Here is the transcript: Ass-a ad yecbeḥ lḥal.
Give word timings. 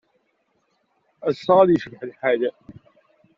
Ass-a 1.29 1.53
ad 1.59 1.69
yecbeḥ 1.71 2.01
lḥal. 2.09 2.41